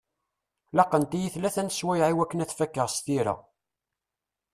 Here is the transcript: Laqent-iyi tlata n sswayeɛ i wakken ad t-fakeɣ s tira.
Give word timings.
Laqent-iyi 0.75 1.29
tlata 1.33 1.61
n 1.63 1.69
sswayeɛ 1.73 2.07
i 2.09 2.15
wakken 2.17 2.43
ad 2.43 2.47
t-fakeɣ 2.49 2.87
s 2.89 2.97
tira. 3.05 3.35